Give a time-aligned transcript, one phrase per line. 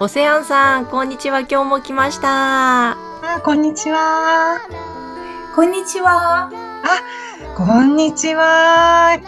[0.00, 1.40] オセアンさん、こんにちは。
[1.40, 2.92] 今日も来ました。
[2.92, 4.60] あこんにちは
[5.54, 6.50] こんにちは。
[7.56, 9.20] こんにちは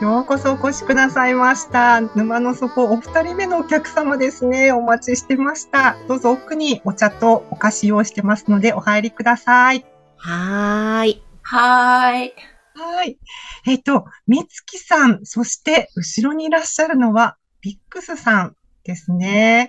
[0.00, 9.84] ようこそお越しくださいました沼の底お二人目のお客様ですねお待ちしてましたどうぞ奥にお茶とお菓子用意してますのでお入りください
[10.24, 11.22] はーい。
[11.42, 12.32] はーい。
[12.74, 13.18] はい。
[13.66, 19.66] えっ、と、みつきさん、そして後ろにいらっしゃるのは、ビックスさんですね。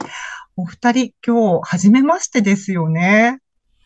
[0.56, 3.40] お二人、今日、初めましてですよね。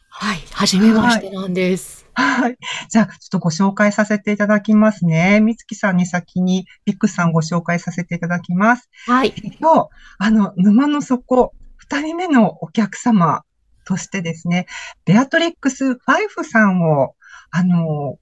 [0.10, 0.40] はい。
[0.52, 2.06] はじめましてなんです。
[2.14, 2.58] はい。
[2.90, 5.40] じゃあ、ちょっとご紹介させていただきますね。
[5.40, 8.90] みつきさんに先に、ビックスさんご紹介させていただきます。
[9.06, 9.34] はい。
[9.62, 13.44] 今日、あの、沼の底、二人目のお客様
[13.86, 14.66] としてですね、
[15.06, 17.16] ベアトリックス・ファイフさんを、
[17.52, 18.18] あの、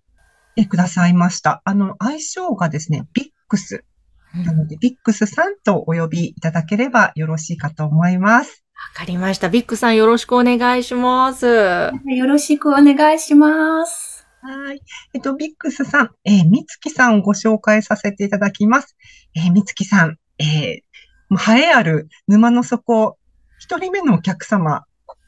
[0.56, 1.64] 来てくださいました。
[1.66, 3.86] あの、愛称がですね、ビックス。
[4.44, 8.64] なので、ビックスさんとお呼びいただければよろしいかと思います。
[8.94, 9.50] わかりました。
[9.50, 11.46] ビッグさんよろしくお願いします。
[11.46, 14.28] はよろしくお願いします。
[14.42, 14.82] はい。
[15.14, 18.96] えっと、ビックスさん、えー、みつきさんをご紹介させていただきます。
[19.36, 20.82] えー、みつきさん、えー、
[21.30, 23.18] もう栄えある沼の底、
[23.60, 24.84] 一人目のお客様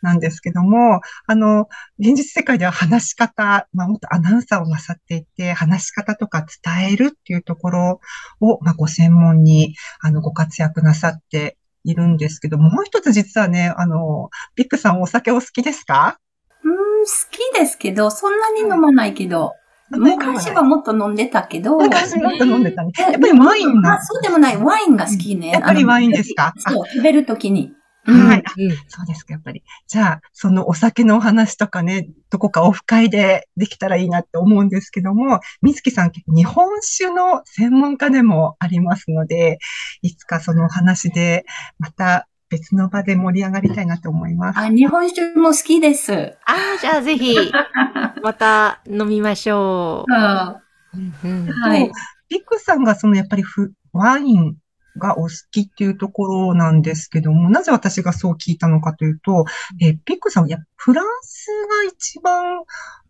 [0.08, 1.68] なんですけども、あの、
[2.00, 8.00] 現実世界では話し方、まあ、もっとアナウンサーをなさっていて、話し方とか伝えるっていうところ
[8.40, 16.18] を、まあ、ご専門に、あの、ご活躍なさっているんですけど、もう一つ実はね、あの、ビックさんお酒お好きですか？
[16.64, 16.74] うーん、
[17.06, 19.54] 好きですけど、そんなに飲まないけど、
[19.90, 22.92] 昔はもっと飲んでたけど、昔もっと飲んでたね。
[22.98, 24.02] やっぱりワインあな。
[24.06, 25.50] そうでもない、ワインが好きね。
[25.50, 26.54] やっぱりワインですか？
[26.58, 27.74] そう、食べるときに。
[28.08, 28.44] はい。
[28.58, 29.64] うんそうですか、やっぱり。
[29.88, 39.60] じゃあ、そのお酒のお話とかね、どこかオフ会でできたらいいなって思うんですけども、みつきさん、日本酒の専門家でもありますので、
[40.02, 41.46] いつかそのお話で、
[41.80, 44.60] また別の場で盛り上がりたいなと思います。
[44.60, 46.14] あ、日本酒も好きです。
[46.14, 47.36] ああ、じゃあぜひ、
[48.24, 50.62] また飲みましょは
[50.94, 50.98] う。
[50.98, 51.92] うんうんい。
[52.30, 54.56] ビックさんがそのやっぱりフワイン
[54.98, 59.46] がお好きっていうところなんですけども、なぜ私がそう聞いたのかというと、
[59.82, 61.48] えービックさんはやフランス
[61.86, 62.62] が一番、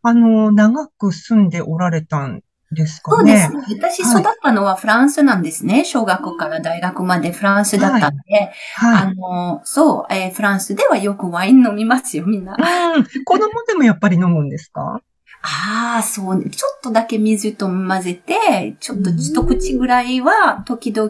[0.03, 3.53] あの、長く住んでおられたんですかそうでねす。
[3.53, 3.61] ね。
[3.79, 5.85] 私育ったのはフランスなんですね。
[5.85, 12.55] 小学校から大学までフランスだったんで、はあの、そう、えーフランスではよくワイン飲みますよ、みんな。
[12.55, 12.99] い。
[12.99, 13.05] うん。
[13.25, 15.01] 子供でもやっぱり飲むんですか？
[15.49, 16.49] ああ、そうね。
[16.49, 21.09] ちょっとだけ水と混ぜて、ちょっと一口ぐらいは、時々、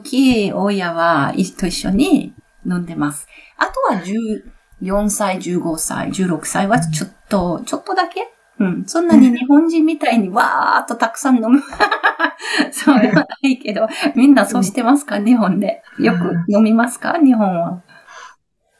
[0.64, 2.34] 親はいと一緒に
[2.66, 3.28] 飲んでます。
[3.58, 4.00] あとは
[4.80, 8.86] 14歳、15歳、16歳はちょっと、ちょっとだけうん。
[8.86, 11.60] そんなに日本人みたいにわーっとたくさん飲む。
[12.72, 15.20] そうではないけど、みんなそうしてますか？
[15.20, 15.84] 日本で。
[16.00, 17.18] よく飲みますか？
[17.24, 17.82] 日本は。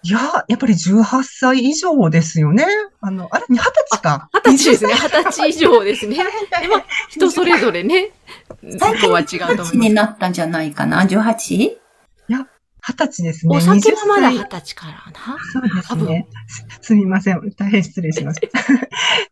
[0.08, 2.66] いや、やっぱり18歳以上ですよね。
[3.02, 4.30] あの、あれ、二十歳か。
[4.34, 4.94] 二十歳ですね。
[4.94, 6.16] 二十歳以上ですね。
[6.62, 8.14] でも、人それぞれね、
[8.80, 9.76] そこは違うと思い20ます。
[9.76, 11.88] になったんじゃないかな ?18?
[12.88, 13.58] 二十歳ですね。
[13.58, 15.38] お酒はまだ20二歳十歳からな。
[15.52, 16.28] そうですね。
[16.48, 17.42] すすみません。
[17.58, 18.48] 大変失礼しました。
[18.64, 18.64] っ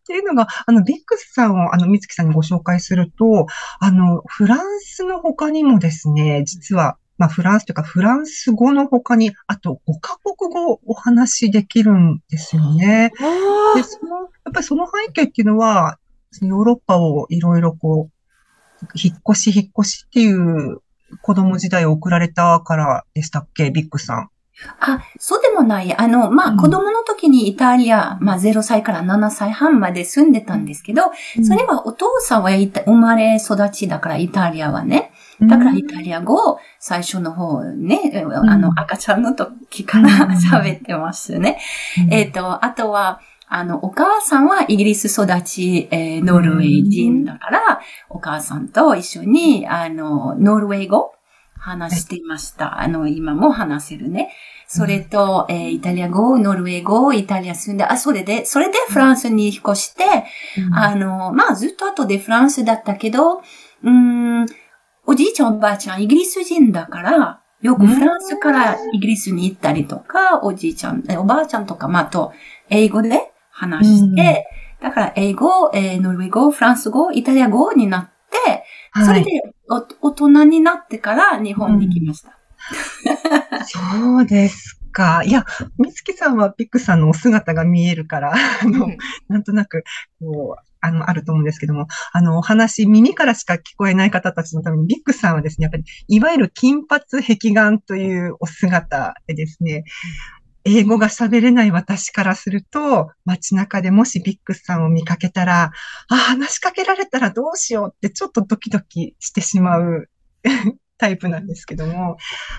[0.06, 3.46] ていうのが、あの、ビックスさんを、あの、みつきさんにご紹介すると、
[3.80, 13.10] あの、フランスの他にもですね、実は、まあ、フランスというか、フランス語の他に、あと5カ国語をお話しできるんですよね。
[13.74, 15.98] で、その、やっぱりその背景っていうのは、
[16.42, 20.82] ヨーロッパをいろいろこう、引っ越し引っ越しっていう
[21.22, 24.30] 子供時代を送られたからでしたっけ、ビックさん。
[24.80, 25.94] あ、そうでもない。
[25.96, 31.02] あの、まあ、うん子供の時にイタリア、まあ、0歳から7歳半まで住んでたんですけど、
[31.46, 35.12] それはお父さんは生まれ育ちだから、イタリアはね。
[35.42, 40.30] だからイタリア語を最初の方ね、あの、赤ちゃんの時からうん。
[40.36, 41.58] 喋ってますね。
[42.10, 51.12] えっと、あとは、あの、お母さんはイギリス育ち、えーノルウェー人だから、お母さんと一緒に、あの、ノルウェー語
[51.58, 52.80] 話していました。
[52.80, 54.32] あの、今も話せるね。
[54.68, 60.04] それと、えーイタリア語、ノルウェー語、イタリア住んで、あ、それで、それでフランスに引っ越して、
[60.74, 64.46] あの、まあ、ずっと後でフランスだったけど、うーん、
[65.06, 72.32] おじいちゃんおばあちゃんイギリス人だから、よくフランスからイギリスに行ったりとか、おじいちゃん、おばあちゃんとか、まあ、あと、
[72.68, 74.46] 英語で話して、
[74.80, 78.10] だから英語、えー、ノルウェー語、フランス語、イタリア語になっ
[78.44, 78.64] て、
[79.04, 79.30] それで
[79.68, 82.38] 大人になってから日本に来ました。
[83.64, 85.22] そうですか。
[85.24, 85.44] いや、
[85.78, 88.96] みつきさんはピックさんのお姿が見えるから、あの、うん、
[89.28, 89.84] なんとなく、
[90.20, 99.84] こう、あの、あると思うんですけども、あの、お話、耳からしか聞こえない方たちのために、ビッグさんはですね、やっぱり、いわゆる金髪壁眼というお姿でですね、
[100.64, 105.70] 英語が喋れない私からすると、街中でもしビッグさんを見かけたら、
[106.08, 110.08] あ、話しかけられたらどうしようってちょっとドキドキしてしまう
[110.98, 112.16] タイプなんですけども、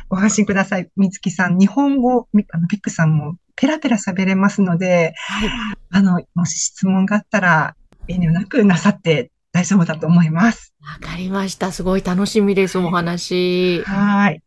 [0.07, 0.89] ご安心ください。
[0.95, 5.49] みつきさん、日本語、あのビッグさんもペラペラ喋れますので、はい、
[5.89, 7.75] あの、もし質問があったら、
[8.07, 10.73] 遠慮なくなさって大丈夫だと思います。
[10.81, 11.71] わかりました。
[11.71, 13.81] すごい楽しみです、お話。
[13.83, 14.41] はい。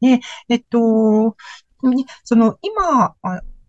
[0.00, 1.36] で、えっと、
[2.24, 3.14] その、今、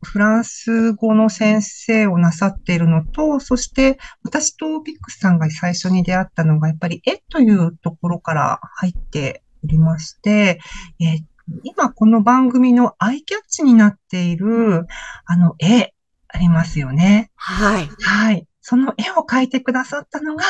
[0.04, 10.60] フランス語の先生をなさっているのと、そして私とビックスさんが最初に出会ったのが、やっぱり絵というところから入っておりまして、
[11.00, 11.20] え
[11.64, 14.86] 今この番組のアイキャッチになっている、
[15.26, 15.94] あの絵、
[16.28, 17.32] ありますよね。
[17.36, 17.90] はい。
[18.02, 18.48] はい。
[18.66, 20.46] その絵を描いてくださったのが、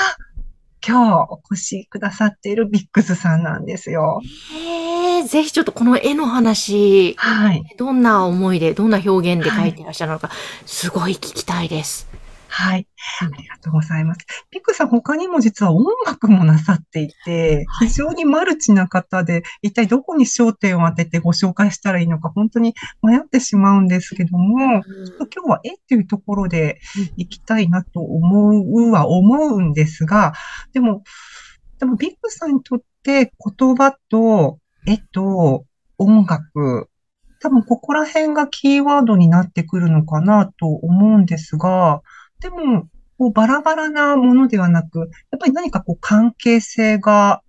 [0.86, 4.22] 今日お越しくださっているビックスさんなんですよ。
[4.52, 7.64] へえ、ぜひちょっとこの絵の話、はい。
[7.76, 10.38] どんな思いで、どんな表現で描いていらっしゃるのか、はい、
[10.68, 12.08] すごい聞きたいです。
[12.56, 12.88] はい。
[13.20, 14.20] ありがとうございます。
[14.52, 24.84] ピクさん他にも実は音楽もなさっていて、非常にマルチな方で、一体どこに焦点を当ててご紹介したらいいのか本当に迷ってしまうんですけども、今
[25.44, 26.80] 日は絵っていうところで
[27.18, 30.34] 行きたいなと思うは思うんですが、
[30.74, 31.02] でも、
[31.80, 35.66] でもビッグさんにとって言葉と絵と
[35.98, 36.88] 音楽、
[37.42, 42.04] 多分ここら辺がキーワードになってくるのかなと思うんですが、
[42.44, 42.88] でも、
[43.18, 45.10] こうバラバラなものではなく、やっ
[45.40, 47.42] ぱり何かこう関係性が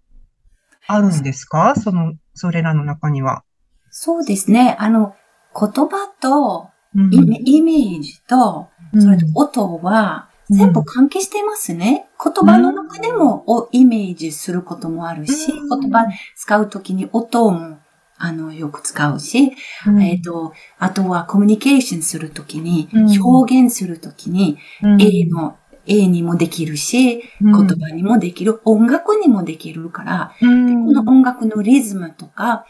[0.87, 1.75] あるんですか？
[1.75, 3.43] その、それらの中には。
[3.91, 4.77] そうですね。
[4.79, 5.15] あの、
[5.53, 8.69] 言葉とイメ,、イメージと、
[9.01, 12.07] それと音は、全部関係してますね。
[12.23, 16.07] 言葉の中でもをイメージすることもあるし、言葉
[16.37, 17.79] 使うときに音も
[18.17, 19.53] あの、よく使うし、
[19.87, 32.65] うん、えっ、ー、と、あとはコミュニケーションするときに、うん、表現するときに、うん、A の、A にもできるし、言葉にもできる、音楽にもできるから、この音楽のリズムとか、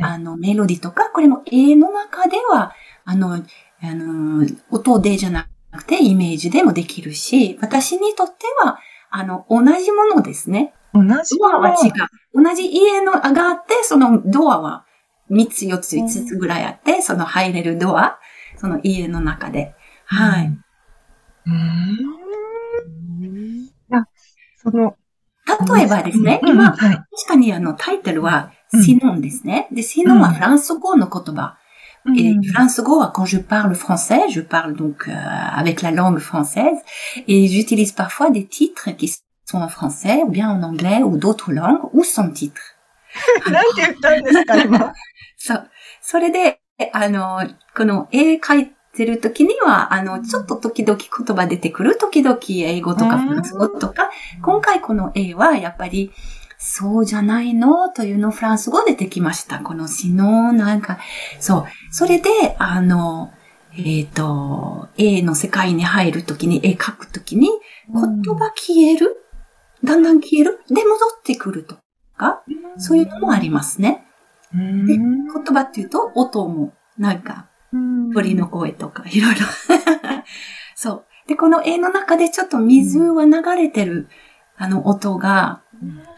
[0.00, 2.74] あの、メロディとか、これも A の中では、
[3.04, 3.40] あの、あ
[3.82, 8.78] の、音でじゃなくてイメージでもできるし、私にとっては、
[9.10, 10.74] あの、同じものですね。
[10.92, 12.42] 同じドアは違う。
[12.42, 14.84] 同じ家のがあって、そのドアは
[15.29, 18.19] 3つ、4つ、5つぐらいあって、その入れるドア、
[18.57, 19.73] その家の中で。
[20.05, 20.57] はい。
[21.45, 22.23] うん。
[24.63, 24.95] その、
[25.75, 28.51] 例えばですね、今、確かにあのタイトルは
[28.83, 29.67] シノンですね。
[29.71, 31.57] で、シノンはフランス語の言葉。
[32.17, 36.77] Et France Go, quand je parle français, je parle donc euh, avec la langue française
[37.29, 39.07] et j'utilise parfois des titres qui
[39.45, 42.61] sont en français ou bien en anglais ou d'autres langues ou sans titre.
[43.50, 44.92] なんて言ったんですか、 今？
[45.36, 45.70] そう。
[46.00, 46.60] それで、
[46.92, 54.10] あの、この絵描いてる時には、あの、ちょっと時々言葉出てくる、時々英語とかフランス語とか、
[54.42, 56.12] 今回この絵はやっぱり、
[56.60, 59.60] そうじゃないのというのフランス語出てきました。
[59.60, 60.98] この詩の、なんか、
[61.38, 61.64] そう。
[61.92, 63.32] それで、あの、
[63.72, 67.48] えっ、ー、と、絵の世界に入るときに、絵描くときに、
[67.92, 69.16] 言葉消える、
[69.84, 70.58] だんだん消える？
[70.68, 71.76] で、戻ってくると
[72.18, 72.42] か、
[72.76, 74.04] そういうのもありますね。
[74.52, 74.98] で、言
[75.54, 77.46] 葉っていうと、音も、なんか、
[78.12, 79.40] 鳥の声とか、いろいろ。
[80.74, 81.04] そう。
[81.26, 84.08] で、この絵の中でちょっと水は流れてる、
[84.56, 85.62] あの音が、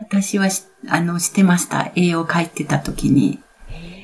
[0.00, 0.49] 私は
[0.88, 1.92] あの、してました。
[1.95, 3.40] 絵を描いてた時に。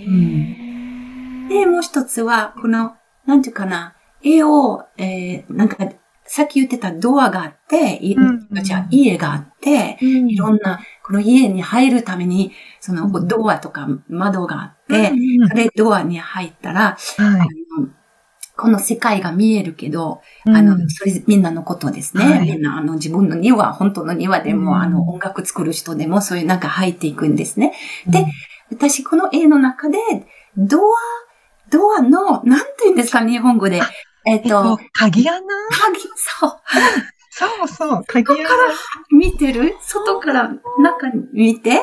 [0.07, 5.79] うん、で、もう一つは、この、なんていうかな、絵を、えー、なんか、
[6.25, 17.49] さっき言ってたドアがあって、うん、じゃあ家があって、うん、いろんな、この家に入るために、そのドアとか窓があって、うん、それドアに入ったら、はい、
[18.57, 22.25] この世界が見えるけど、あの、それみんなのことですね。
[22.25, 27.75] はい、みんな、あの、自分の庭、本当の庭でも、あの、音楽作る人でも、そういう中入っていくんですね。
[28.07, 28.25] で、
[28.71, 29.99] 私、この絵の中で、
[30.57, 30.81] ドア、
[31.71, 33.83] ドアの、なんて言うんですか、日本語で。
[34.27, 36.53] えっと、鍵穴鍵、そう。
[37.39, 38.49] そうそう、鍵穴。
[38.49, 38.73] から
[39.11, 39.77] 見てる？
[39.83, 41.81] 外から中に見て、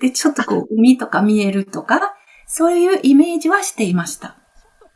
[0.00, 2.14] で、ちょっとこう、海とか見えるとか、
[2.46, 4.36] そういうイメージはしていました。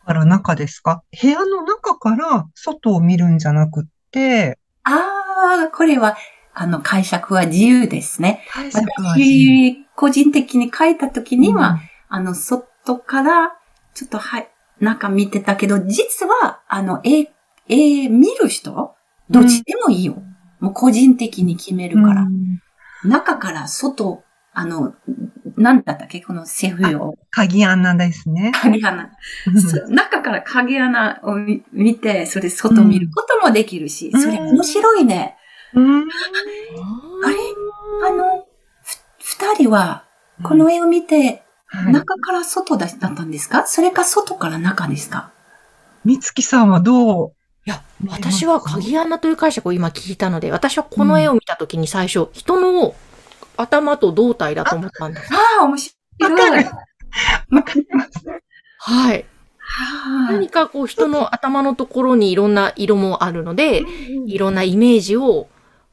[0.04, 1.04] から中ですか？
[1.22, 6.16] 部屋の中から外を見るんじゃなくって、ああ、これは、
[6.52, 8.44] あの、解釈は自由ですね。
[8.50, 9.70] 解釈は自由。
[9.76, 11.78] 私、個人的に書いたときには、
[12.08, 13.52] あの、外から、
[13.94, 17.30] ちょっと、はい、中見てたけど、実は、あの、絵、
[17.68, 18.96] 絵見る人
[19.30, 20.22] どっちでもいいよ。
[20.60, 22.22] もう個人的に決めるから。
[22.22, 22.60] うん
[23.04, 24.94] 中から外、あの、
[25.56, 26.20] なんだったっけ？
[26.20, 27.16] このセフを。
[27.32, 28.52] 鍵穴ですね。
[28.54, 29.10] 鍵穴。
[29.88, 35.36] 中から鍵穴を見見て、それ外見ることもできるし、うんそれ面白いね。
[35.74, 36.06] うんあれ？
[38.08, 38.46] あの、
[38.84, 40.04] ふ二人は、
[40.44, 43.66] この絵を見て、はい中から外だだったんですか？
[43.66, 45.32] それか外から中ですか？
[46.04, 47.32] みつきさんはどう
[47.64, 52.94] いや、私は鍵穴という解釈を今聞いたので、私はこの絵を見たときに最初、人の
[53.56, 55.32] 頭と胴体だと思ったんです。
[55.32, 56.24] ああ、面白い。
[56.24, 56.66] わかる
[57.50, 58.10] わかります。
[58.78, 59.24] はい。
[59.58, 63.82] は何かこう人の頭のところにいろんな色もあるので、
[64.26, 65.48] いろんなイメージを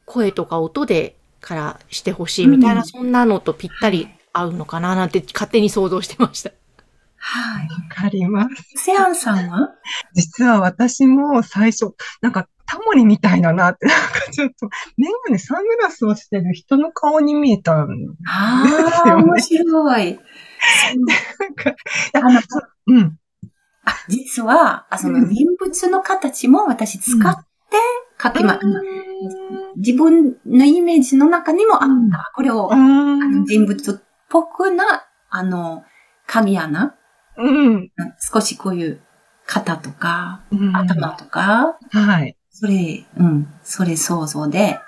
[0.06, 6.52] 声とか音でからしてほしいみたいな、うんそんなのとぴったり合うのかななんて勝手に想像してました。
[7.20, 7.68] はい。
[7.68, 8.84] わかります。
[8.86, 9.76] セアンさんは？
[10.16, 17.90] 実は私も最初、なんかタモリみたいだなって、なんかちょっと、メガネ、サングラスをしてる人の顔に見えたん
[18.28, 20.20] あですあ、よね面白い。
[21.40, 21.76] なんか、
[22.14, 23.18] あのそううん。
[23.86, 27.78] あ実は、あその人物の形も私使って
[28.22, 28.82] 書きま、あの
[29.78, 32.32] 自分のイメージの中にもあうんった。
[32.36, 33.96] これを、ああのー人物っ
[34.30, 35.84] ぽくな、あの、
[36.28, 36.96] 鍵穴、
[37.40, 37.92] うん。
[38.20, 39.02] 少しこういう
[39.46, 42.36] 肩とか、うん頭とか、はい。
[42.50, 44.80] それ、うん、それ想像で、はい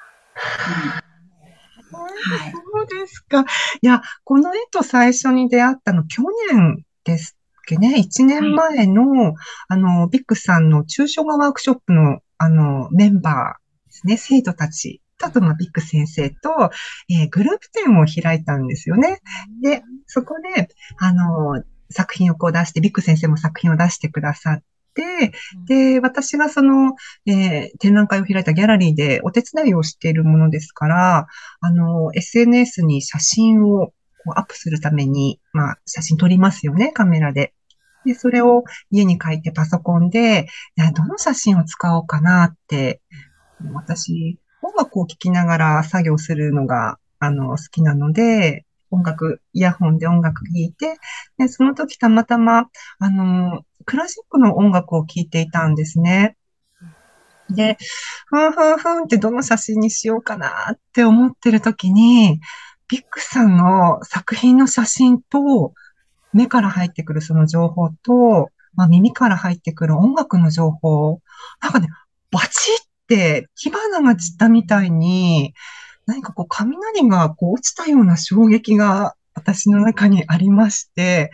[1.92, 3.46] そうですか。
[3.82, 7.96] いや、この絵と最初に出会ったの、去年ですっけね。
[7.98, 9.34] 1年前の、
[9.68, 15.02] あの、ビッグさんの抽象画ワークショップの、あの、メンバーですね、生徒たち。
[15.24, 16.72] あと、まあ、ビッグ先生と、
[17.10, 19.20] えーグループ展を開いたんですよね。
[19.62, 25.32] で、そこで、あの、作品をこう出して、ビッグ先生も作品を出してくださって、
[25.68, 26.96] で、私がその、
[27.26, 31.28] えー展覧会を開いたギャラリーでお手伝いをしているものですから、
[31.62, 33.94] あの、SNS に写真を
[34.24, 37.54] こうアップするために、まあ、写真撮りますよね、カメラで。
[38.06, 43.02] で、それを家に帰ってパソコンで、いやどの写真を使おうかなって、
[43.74, 50.98] 私、音楽を聴きながら作業するのが、あの、好きなので、音楽、イヤホンで音楽聴いて、
[51.38, 52.70] で、その時たまたま、
[53.00, 56.38] あの、クラシックの音楽を聴いていたんですね。
[57.50, 57.78] で、
[58.28, 62.40] ふんふんふんってどの写真にしようかなって思ってる時に、
[62.88, 65.74] ビッグさんの作品の写真と、
[66.34, 71.20] 目から入ってくるその情報と、まあ、耳から入ってくる音楽の情報、
[71.62, 71.88] なんかね、
[72.32, 75.54] バチって火花が散ったみたいに、
[76.12, 81.32] 何かこう雷がこう落ちたような衝撃が私の中にありまして、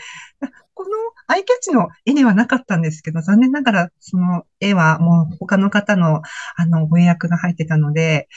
[0.76, 0.90] この
[1.26, 6.22] アイキャッチの絵ではなかったんですけど、残念ながらその絵はもう他の方の
[6.56, 8.30] あのご予約が入ってたので、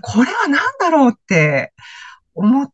[0.00, 1.74] これは何だろうって
[2.34, 2.72] 思っ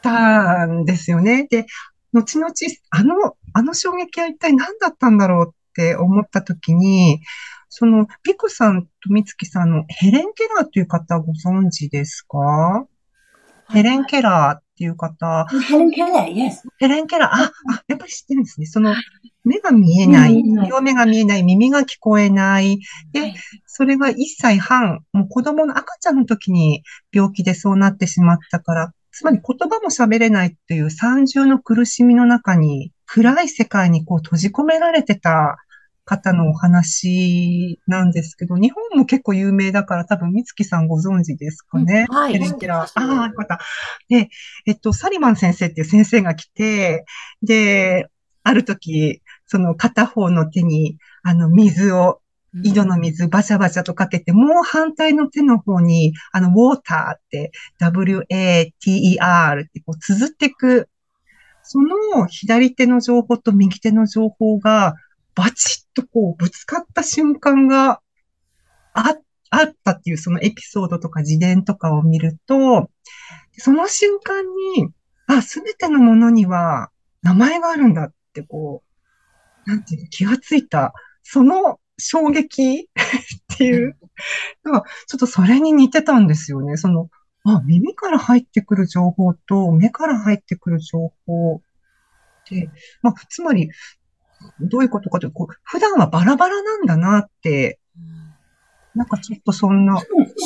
[0.00, 1.46] たんですよね。
[1.50, 1.66] で、
[2.14, 2.52] 後々、
[2.88, 7.20] あの、あの衝撃は一体何だったんだろうって思った時に、
[7.76, 12.86] その、ピクさんとミツキさんのヘレン・ケラーという方ご存知ですか？
[13.68, 16.60] ヘレン・ケラーっていう方、ヘレン・ケレー、yes。
[16.78, 18.66] ヘレン・ケラー、あ、あ、やっぱり知ってるんですね。
[18.66, 18.94] その、
[19.42, 22.78] 目が見えない、両目が見えない、耳が聞こえない。
[23.12, 23.34] ではい。
[23.66, 35.56] それが1歳半、もう子供の赤ちゃんの時に病気でそうなってしまったから、つまり言葉も喋れないっていう三重の苦しみの中に、暗い世界にこう閉じ込められてた
[36.04, 42.06] 方のお話なんですけど、日本も結構有名だから多分、美月さんご存知ですかね。
[42.08, 43.58] うんはいヘレああ、よかった。
[44.08, 44.28] で、
[44.66, 47.04] えっと、サリマン先生っていう先生が来て、
[47.42, 48.08] で、
[48.42, 52.20] ある時、その片方の手に、あの、水を、
[52.62, 60.88] 井戸の水バチャバチャとかけて、もう反対の手の方に、あの、ウォーターって、W-A-T-E-R ってこう、綴っていく。
[61.66, 64.94] その左手の情報と右手の情報が、
[65.34, 68.00] バチッとこう、ぶつかった瞬間が
[68.94, 69.16] あ、
[69.50, 72.90] あったっていうそのエピソードとか自伝とかを見ると、
[73.58, 74.44] その瞬間
[74.76, 74.88] に、
[75.26, 76.90] あ、すべてのものには
[77.22, 78.82] 名前があるんだってこ
[79.66, 82.88] う、なんていう、気がついた、その衝撃
[83.54, 83.96] っていう
[84.64, 86.76] のが、ちょっとそれに似てたんですよね。
[86.76, 87.08] その、
[87.44, 91.62] あ、耳から入ってくる情報と目から入ってくる情報
[92.50, 92.70] で、
[93.02, 93.70] まあ、つまり、
[94.60, 97.78] どういうことかというと、こう普段はバラバラなんだなって、
[98.94, 100.00] なんかちょっとそんな、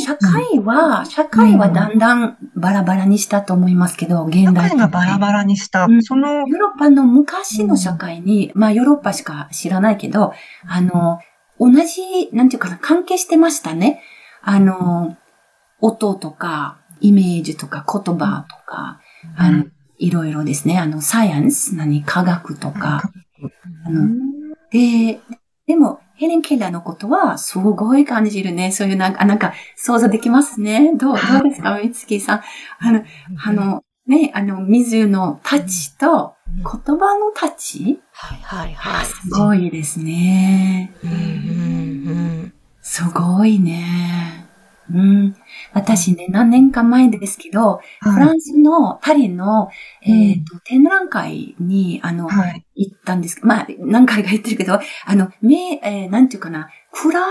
[0.05, 5.85] 社会は、社会はだんだんバラバラにしたと思いますけど、現社代会がバラバラにした。
[5.85, 6.03] う、ん。
[6.03, 10.33] その、ヨーロッパの昔の社会に、まあヨーロッパしか知らないけど、
[10.67, 11.21] あの、
[11.61, 14.03] 同じ、なんていうかな、関係してましたね。
[14.41, 15.17] あの、
[15.81, 19.01] 音とか、イメージとか、言葉とか、
[19.37, 19.67] あの、
[19.99, 20.79] いろいろですね。
[20.79, 23.03] あの、サイエンス、何、科学とか、
[24.71, 25.21] で、
[25.67, 28.73] でも、ヘレン・ケラーのことは、すごい感じるね。
[28.73, 30.95] そういうなんか、あなんか、想像できますね。
[30.97, 32.43] どう、どうですか、みつきさん。
[32.81, 33.05] あの、
[33.45, 36.65] あの、ね、あの、水のタッチと、言
[36.99, 39.05] 葉のタッチはいはいはい。
[39.05, 40.95] すごいですね。
[41.05, 44.48] うんうんすごいね。
[44.93, 45.37] うん。
[45.73, 49.69] 私ね、何年か前ですけど、フはいランスのパリの、
[50.03, 52.65] えっ、と、展覧会に、あの、はい。
[52.75, 57.25] 行ったんですまあ、何回か言ってるけど、あの、目、えーなんていうかな、暗い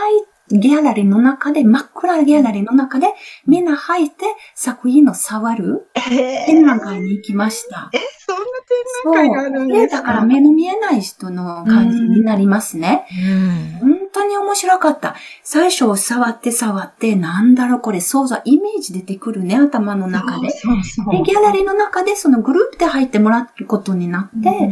[0.50, 3.08] ギャラリーの中で、真っ暗いギャラリーの中で、
[3.46, 4.25] みんな入って
[4.56, 5.89] 作品を触る。
[5.96, 7.89] え展覧会に行きました。
[7.94, 8.44] え、そんな
[9.16, 9.98] 展覧会があるんで、ですか？
[9.98, 13.06] だから目の見えない人の感じになりますね。
[13.82, 13.88] う。
[13.88, 13.92] ん。
[13.98, 15.16] 本当に面白かった。
[15.44, 17.80] 最初触って触って、なんだろう。
[17.82, 20.50] これ、想像、イメージ出てくるね、頭の中で。
[20.51, 20.84] そう。
[20.84, 21.12] そう。
[21.12, 23.48] で、ギャラリーの中でそのグループで入ってもらう。
[23.66, 24.70] ことになって、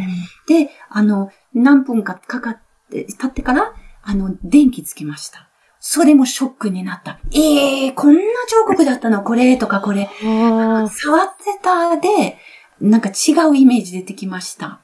[0.48, 2.60] で、あの、何分かかかっ
[2.92, 5.50] て、経ってから、あの、電気つけました。
[5.88, 7.20] それもショックになった。
[7.32, 9.22] ええー、こんな彫刻だったの？
[9.22, 10.10] これとかこれ。
[10.24, 12.40] あ触ってたで、
[12.82, 14.82] なんか違うイメージ出てきました。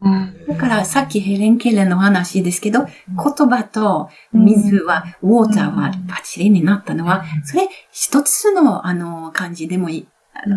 [0.00, 0.46] うん。
[0.48, 10.08] だからさっきヘレン・ケレンの話ですけど、言葉と水は、ウォーターはバッチリになったのは、それ一つのあの感じでもいい、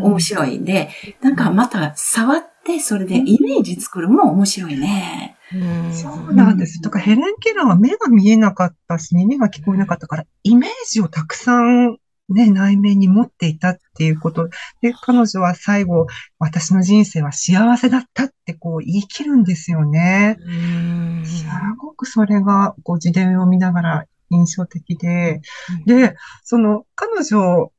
[0.01, 0.89] 面白いで、
[1.21, 5.38] なんかまた触ってそれでイメージ作るも面白いね。
[5.54, 6.82] うんそうなんです。
[6.82, 11.97] とか、ヘレン・ケラーは目が見えなかったし、耳が聞こえなかったから、イメージをたくさん
[12.30, 14.49] ね、内面に持っていたっていうこと。
[14.82, 16.08] で、彼女は最後、
[16.39, 20.38] 私の人生は幸せだったってこう言い切るんですよね。
[20.39, 21.45] うんす
[21.78, 25.41] ごくそれが、こう自伝を見ながら印象的で、
[25.86, 27.71] で、その彼女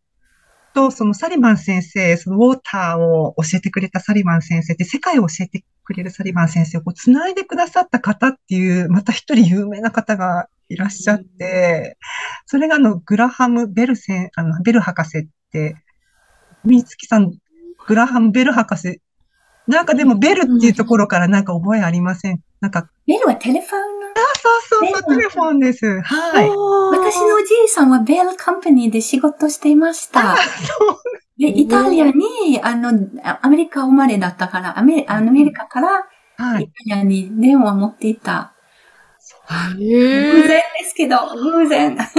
[0.75, 11.97] とそのサリバン先生、そのウォーターを教えてくれたサリバン先生って世界を教えてくれるサリバン先生をこう繋いでくださった方っていう、また一人有名な方がいらっしゃって、
[12.47, 15.77] それがあの、グラハム・ベルセン、あの、ベル博士って、
[16.65, 17.33] みつきさん、
[17.87, 19.01] グラハム・ベル博士、
[19.67, 22.43] なんかでもベルっていうところからなんか覚えありません？
[22.61, 23.93] なんか、ベルはテレフォン、
[24.44, 26.00] そうそうそう、テレフォンです。
[26.02, 26.48] はい。
[26.48, 30.37] 私のおじいさんはベルカンパニーで仕事していました。
[30.37, 30.42] そ
[30.92, 30.98] う
[31.38, 32.90] で、イタリアに、あの、
[33.24, 36.64] あアメリカ生まれだったから、アメリアメリカからはい。
[36.64, 38.54] イタリアに電話持っていた。
[39.76, 41.96] 偶然へえですけど、偶然。
[42.07, 42.14] す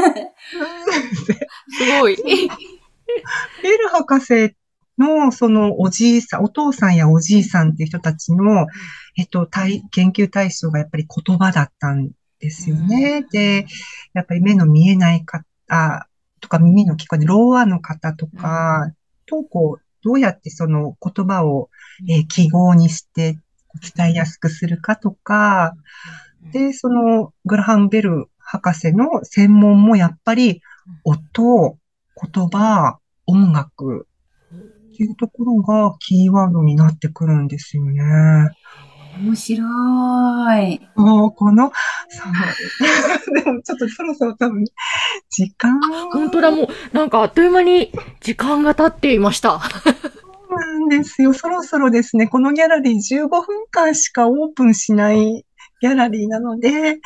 [2.00, 2.18] ごい。
[3.62, 4.56] ベル博士
[4.98, 8.68] の、そのおじいさん、お父さんやおじいさんっていう人たちの、
[9.18, 13.26] えっと、対研究対象がやっぱり言葉だったんですよね。
[13.32, 13.66] で、
[14.14, 15.46] やっぱり目の見えない方
[16.40, 18.92] とか耳の聞こえない、ローアの方とか、
[19.26, 21.70] と、こう、どうやってその言葉を、
[22.10, 23.40] えー記号にして
[23.96, 25.76] 伝えやすくするかとか、
[26.52, 30.62] で、そのグラハム・ベル博士の専門もやっぱり
[31.04, 31.78] 音、
[32.34, 34.08] 言葉、音楽
[34.96, 38.02] っていうところがキーワードになってくるんですよね。
[39.20, 39.66] 面白
[40.62, 40.80] い。
[40.96, 41.72] もうこの、
[42.10, 42.24] そ
[43.34, 43.44] う。
[43.44, 44.64] でもちょっとそろそろ多分、
[45.30, 45.80] 時間
[46.12, 49.60] 本当だ、もう、なんかあっという間に時間が経っていました。
[50.50, 51.34] なんですよ。
[51.34, 55.46] そろそろですね、このギャラリー15分間しかオープンしない
[55.82, 57.00] ギャラリーなので、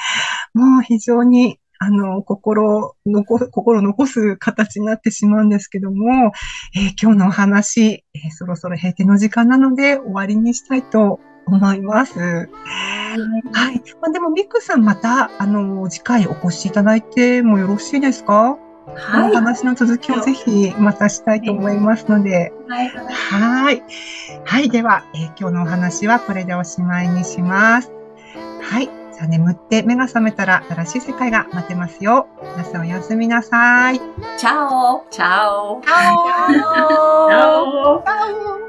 [0.53, 6.31] もう非常に、あの、心残、心残す形になってしまうんですけども、
[6.75, 12.19] えー今日のお話、えーそろそろ閉店の時間なので終わりにしたいと思います。
[12.19, 13.81] はい。
[14.01, 18.57] まあ、でも、ミックさんまた、あの、次回お越しいただいてもよろしいですか？
[18.95, 19.33] はい。
[19.33, 22.89] 話の続きをぜひまたしたいと思いますので、はい。
[22.89, 23.83] はい。
[24.43, 24.69] はい。
[24.69, 27.91] では、えー今日のお話はこれでおしまいにします。
[28.61, 28.98] はい。
[29.19, 32.27] じゃあ眠って目が覚めたら新しい世界が待ってますよ。
[32.41, 33.99] 皆さんおやすみなさい。
[33.99, 38.68] チャオチャオチャオチャオチャオ